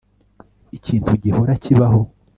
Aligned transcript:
Ikintu 0.77 1.11
gihora 1.23 1.53
kibaho 1.63 2.01